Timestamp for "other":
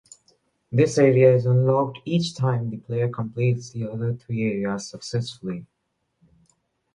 3.87-4.15